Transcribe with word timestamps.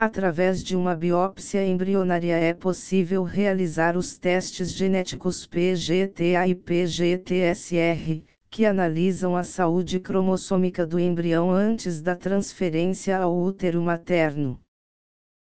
Através 0.00 0.62
de 0.62 0.76
uma 0.76 0.94
biópsia 0.94 1.66
embrionária 1.66 2.36
é 2.36 2.54
possível 2.54 3.24
realizar 3.24 3.96
os 3.96 4.16
testes 4.16 4.72
genéticos 4.72 5.44
PGTA 5.44 6.46
e 6.46 6.54
PGTSR, 6.54 8.22
que 8.48 8.64
analisam 8.64 9.34
a 9.36 9.42
saúde 9.42 9.98
cromossômica 9.98 10.86
do 10.86 11.00
embrião 11.00 11.50
antes 11.50 12.00
da 12.00 12.14
transferência 12.14 13.18
ao 13.18 13.36
útero 13.36 13.82
materno. 13.82 14.60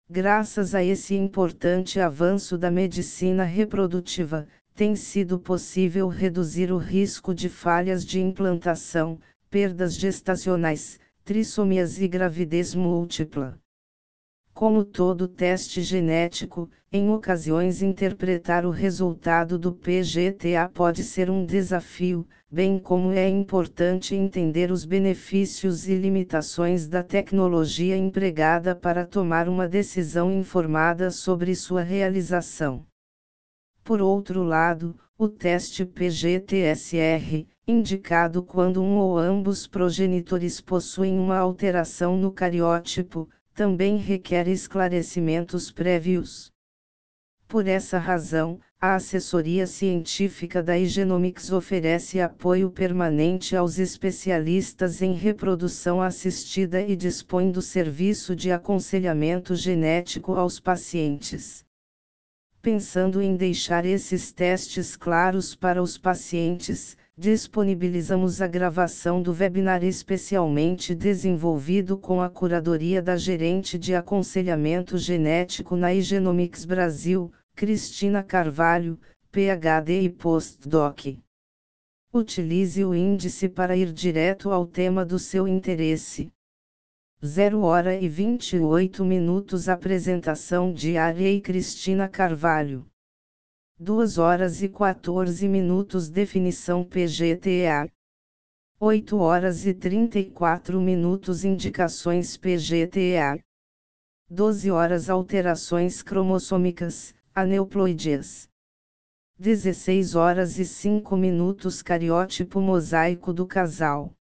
Graças 0.08 0.76
a 0.76 0.84
esse 0.84 1.16
importante 1.16 2.00
avanço 2.00 2.56
da 2.56 2.70
medicina 2.70 3.44
reprodutiva, 3.44 4.48
tem 4.76 4.96
sido 4.96 5.40
possível 5.40 6.08
reduzir 6.08 6.72
o 6.72 6.78
risco 6.78 7.34
de 7.34 7.50
falhas 7.50 8.06
de 8.06 8.22
implantação, 8.22 9.20
perdas 9.50 9.96
gestacionais, 9.96 11.00
trissomias 11.24 12.00
e 12.00 12.08
gravidez 12.08 12.76
múltipla. 12.76 13.63
Como 14.54 14.86
todo 14.86 15.28
teste 15.28 15.82
genético, 15.82 16.70
em 16.92 17.10
ocasiões 17.10 17.82
interpretar 17.82 18.68
o 18.68 18.70
resultado 18.70 19.58
do 19.58 19.74
PGTA 19.74 20.70
pode 20.72 21.04
ser 21.04 21.28
um 21.28 21.44
desafio, 21.44 22.28
bem 22.52 22.78
como 22.78 23.12
é 23.12 23.28
importante 23.28 24.14
entender 24.14 24.72
os 24.72 24.86
benefícios 24.86 25.90
e 25.90 25.96
limitações 25.96 26.88
da 26.88 27.02
tecnologia 27.02 27.98
empregada 27.98 28.76
para 28.76 29.08
tomar 29.08 29.50
uma 29.50 29.68
decisão 29.68 30.32
informada 30.32 31.10
sobre 31.10 31.56
sua 31.56 31.82
realização. 31.82 32.86
Por 33.84 34.04
outro 34.04 34.44
lado, 34.44 34.96
o 35.18 35.28
teste 35.28 35.84
PGTSR, 35.84 37.48
indicado 37.68 38.44
quando 38.44 38.84
um 38.84 38.98
ou 38.98 39.18
ambos 39.18 39.66
progenitores 39.66 40.62
possuem 40.62 41.18
uma 41.18 41.38
alteração 41.38 42.16
no 42.16 42.32
cariótipo, 42.32 43.28
também 43.54 43.98
requer 43.98 44.48
esclarecimentos 44.48 45.72
prévios. 45.72 46.52
Por 47.48 47.68
essa 47.68 48.00
razão, 48.00 48.60
a 48.82 48.96
assessoria 48.96 49.68
científica 49.68 50.62
da 50.62 50.78
Igenomics 50.78 51.52
oferece 51.52 52.20
apoio 52.20 52.72
permanente 52.72 53.56
aos 53.56 53.78
especialistas 53.78 55.02
em 55.02 55.14
reprodução 55.14 56.02
assistida 56.02 56.82
e 56.82 56.96
dispõe 56.96 57.52
do 57.52 57.62
serviço 57.62 58.36
de 58.36 58.52
aconselhamento 58.52 59.56
genético 59.56 60.34
aos 60.34 60.60
pacientes. 60.60 61.64
Pensando 62.62 63.22
em 63.22 63.36
deixar 63.36 63.86
esses 63.86 64.32
testes 64.32 64.96
claros 64.96 65.56
para 65.56 65.82
os 65.82 65.98
pacientes, 65.98 66.98
disponibilizamos 67.16 68.42
a 68.42 68.48
gravação 68.48 69.22
do 69.22 69.32
webinar 69.32 69.84
especialmente 69.84 70.96
desenvolvido 70.96 71.96
com 71.96 72.20
a 72.20 72.30
curadoria 72.30 73.04
da 73.04 73.16
gerente 73.16 73.78
de 73.78 73.94
aconselhamento 73.94 74.98
genético 74.98 75.76
na 75.76 75.94
Igenomics 75.94 76.66
Brasil, 76.66 77.32
Cristina 77.56 78.24
Carvalho, 78.24 79.00
PhD 79.32 80.02
e 80.02 80.10
postdoc. 80.10 81.20
Utilize 82.12 82.84
o 82.84 82.96
índice 82.96 83.48
para 83.48 83.76
ir 83.76 83.92
direto 83.92 84.52
ao 84.52 84.66
tema 84.66 85.06
do 85.06 85.20
seu 85.20 85.48
interesse. 85.48 86.32
0 87.24 87.62
hora 87.62 87.96
e 87.96 88.10
28 88.10 89.06
minutos 89.06 89.70
Apresentação 89.70 90.74
diária 90.74 91.32
e 91.32 91.40
Cristina 91.40 92.10
Carvalho 92.10 92.86
2 93.80 94.20
horas 94.20 94.62
e 94.62 94.70
14 94.70 95.48
minutos 95.48 96.08
Definição 96.08 96.84
PGTA 96.84 97.92
8 98.80 99.18
horas 99.18 99.66
e 99.66 99.74
34 99.74 100.80
minutos 100.80 101.44
Indicações 101.44 102.38
PGTA 102.38 103.40
12 104.30 104.70
horas 104.70 105.10
Alterações 105.10 106.04
cromossômicas, 106.04 107.16
aneuploidias. 107.34 108.48
16 109.40 110.14
horas 110.14 110.60
e 110.60 110.66
5 110.66 111.18
minutos 111.18 111.82
Cariótipo 111.82 112.62
mosaico 112.62 113.34
do 113.34 113.48
casal. 113.48 114.14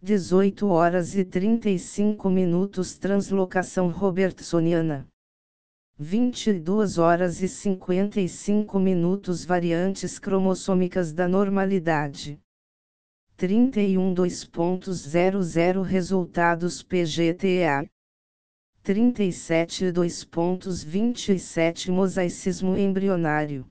18 0.00 0.68
horas 0.68 1.16
e 1.16 1.24
35 1.24 2.30
minutos 2.30 2.96
Translocação 2.96 3.90
robertsoniana 3.90 5.09
22 6.02 6.96
horas 6.96 7.42
e 7.42 7.48
55 7.48 8.78
minutos 8.78 9.44
Variantes 9.44 10.18
cromossômicas 10.18 11.12
da 11.12 11.28
normalidade. 11.28 12.40
31 13.36 14.14
2.00 14.14 15.82
Resultados 15.82 16.82
PGTA. 16.82 17.86
37 18.82 19.92
2.27 19.92 21.90
Mosaicismo 21.90 22.78
embrionário. 22.78 23.66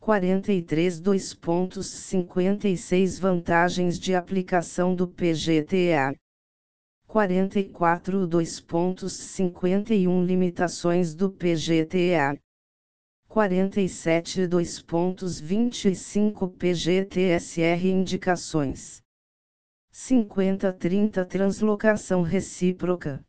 43 0.00 1.00
2.56 1.00 3.20
Vantagens 3.20 3.96
de 3.96 4.12
aplicação 4.12 4.92
do 4.92 5.06
PGTA. 5.06 6.16
44 7.08 8.28
2.51 8.28 10.24
Limitações 10.26 11.14
do 11.14 11.30
PGTA 11.30 12.38
47 13.26 14.42
2.25 14.42 16.54
PGTSR 16.54 17.88
Indicações. 17.88 19.00
50 19.90 20.70
30 20.70 21.24
Translocação 21.24 22.20
recíproca. 22.20 23.24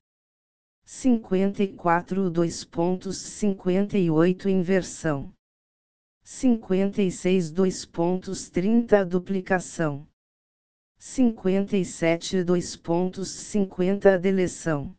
54 0.83 2.29
2.58 2.29 4.47
Inversão. 4.47 5.31
56 6.21 7.53
2.30 7.53 9.05
Duplicação 9.05 10.08
57 11.01 12.43
2.50 12.43 14.17
Deleção 14.17 14.93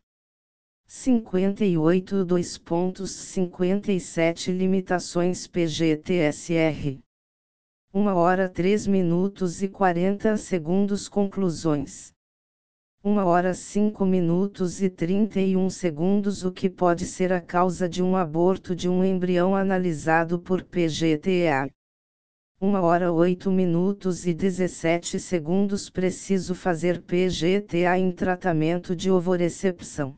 58 0.87 2.25
2.57 2.25 4.51
Limitações 4.51 5.45
PGTSR 5.45 6.99
1 7.93 8.07
hora 8.15 8.49
3 8.49 8.87
minutos 8.87 9.61
e 9.61 9.67
40 9.67 10.37
segundos 10.37 11.07
Conclusões. 11.07 12.11
1 13.03 13.17
hora 13.17 13.53
5 13.53 14.03
minutos 14.03 14.81
e 14.81 14.89
31 14.89 15.69
segundos 15.69 16.43
O 16.43 16.51
que 16.51 16.67
pode 16.67 17.05
ser 17.05 17.31
a 17.31 17.39
causa 17.39 17.87
de 17.87 18.01
um 18.01 18.15
aborto 18.15 18.75
de 18.75 18.89
um 18.89 19.05
embrião 19.05 19.55
analisado 19.55 20.39
por 20.39 20.63
PGTA 20.63 21.69
1 22.63 22.75
hora 22.75 23.11
8 23.11 23.49
minutos 23.49 24.27
e 24.27 24.35
17 24.35 25.19
segundos 25.19 25.89
preciso 25.89 26.53
fazer 26.53 27.01
PGTA 27.01 27.97
em 27.97 28.11
tratamento 28.11 28.95
de 28.95 29.09
ovorecepção. 29.09 30.15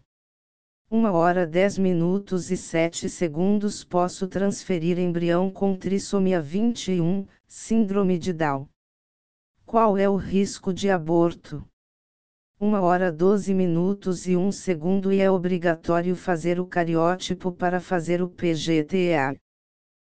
1 0.91 1.05
hora 1.05 1.47
10 1.47 1.77
minutos 1.77 2.51
e 2.51 2.57
7 2.57 3.07
segundos 3.07 3.85
posso 3.85 4.27
transferir 4.27 4.99
embrião 4.99 5.49
com 5.49 5.73
trissomia 5.73 6.41
21, 6.41 7.25
síndrome 7.47 8.19
de 8.19 8.33
Down. 8.33 8.67
Qual 9.65 9.97
é 9.97 10.09
o 10.09 10.17
risco 10.17 10.73
de 10.73 10.89
aborto? 10.89 11.65
1 12.59 12.73
hora 12.73 13.09
12 13.09 13.53
minutos 13.53 14.27
e 14.27 14.35
1 14.35 14.51
segundo 14.51 15.13
e 15.13 15.21
é 15.21 15.31
obrigatório 15.31 16.13
fazer 16.13 16.59
o 16.59 16.67
cariótipo 16.67 17.53
para 17.53 17.79
fazer 17.79 18.21
o 18.21 18.27
PGTA. 18.27 19.33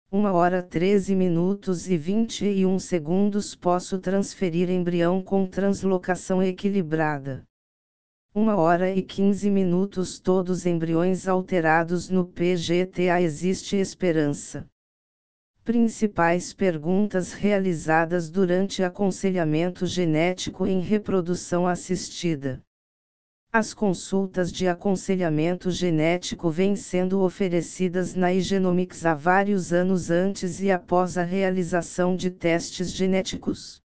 1 0.09 0.23
hora 0.31 0.63
13 0.63 1.13
minutos 1.13 1.89
e 1.89 1.97
21 1.97 2.79
segundos 2.79 3.53
posso 3.53 3.99
transferir 3.99 4.69
embrião 4.69 5.21
com 5.21 5.45
translocação 5.45 6.41
equilibrada. 6.41 7.43
1 8.33 8.47
hora 8.55 8.89
e 8.89 9.03
15 9.03 9.49
minutos 9.49 10.17
todos 10.17 10.65
embriões 10.65 11.27
alterados 11.27 12.09
no 12.09 12.25
PGTA 12.25 13.21
existe 13.21 13.75
esperança. 13.75 14.65
Principais 15.65 16.53
perguntas 16.53 17.33
realizadas 17.33 18.29
durante 18.29 18.81
aconselhamento 18.81 19.85
genético 19.85 20.65
em 20.65 20.79
reprodução 20.79 21.67
assistida. 21.67 22.61
As 23.59 23.73
consultas 23.73 24.51
de 24.51 24.67
aconselhamento 24.67 25.71
genético 25.71 26.47
vêm 26.51 26.75
sendo 26.75 27.21
oferecidas 27.21 28.13
na 28.13 28.31
Igenomics 28.31 29.03
há 29.03 29.15
vários 29.15 29.73
anos 29.73 30.11
antes 30.11 30.61
e 30.61 30.69
após 30.69 31.17
a 31.17 31.23
realização 31.23 32.15
de 32.15 32.29
testes 32.29 32.91
genéticos. 32.91 33.81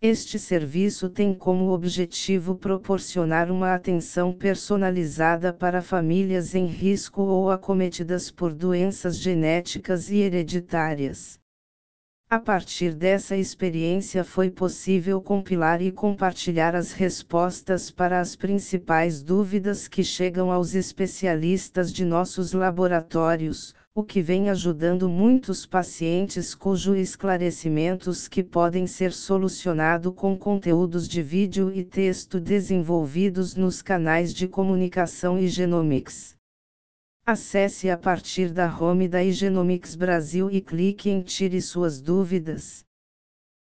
Este 0.00 0.38
serviço 0.38 1.10
tem 1.10 1.34
como 1.34 1.68
objetivo 1.68 2.54
proporcionar 2.54 3.50
uma 3.50 3.74
atenção 3.74 4.32
personalizada 4.32 5.52
para 5.52 5.82
famílias 5.82 6.54
em 6.54 6.64
risco 6.64 7.20
ou 7.20 7.50
acometidas 7.50 8.30
por 8.30 8.54
doenças 8.54 9.18
genéticas 9.18 10.10
e 10.10 10.16
hereditárias. 10.16 11.37
A 12.30 12.38
partir 12.38 12.92
dessa 12.94 13.34
experiência 13.34 14.22
foi 14.22 14.50
possível 14.50 15.18
compilar 15.18 15.80
e 15.80 15.90
compartilhar 15.90 16.76
as 16.76 16.92
respostas 16.92 17.90
para 17.90 18.20
as 18.20 18.36
principais 18.36 19.22
dúvidas 19.22 19.88
que 19.88 20.04
chegam 20.04 20.52
aos 20.52 20.74
especialistas 20.74 21.90
de 21.90 22.04
nossos 22.04 22.52
laboratórios, 22.52 23.74
o 23.94 24.04
que 24.04 24.20
vem 24.20 24.50
ajudando 24.50 25.08
muitos 25.08 25.64
pacientes 25.64 26.54
cujos 26.54 26.98
esclarecimentos 26.98 28.28
que 28.28 28.42
podem 28.42 28.86
ser 28.86 29.14
solucionado 29.14 30.12
com 30.12 30.36
conteúdos 30.36 31.08
de 31.08 31.22
vídeo 31.22 31.72
e 31.74 31.82
texto 31.82 32.38
desenvolvidos 32.38 33.54
nos 33.54 33.80
canais 33.80 34.34
de 34.34 34.46
comunicação 34.46 35.38
e 35.38 35.48
Genomics. 35.48 36.37
Acesse 37.30 37.90
a 37.90 37.98
partir 37.98 38.54
da 38.54 38.74
home 38.74 39.06
da 39.06 39.22
Igenomics 39.22 39.94
Brasil 39.94 40.50
e 40.50 40.62
clique 40.62 41.10
em 41.10 41.20
Tire 41.20 41.60
suas 41.60 42.00
dúvidas. 42.00 42.87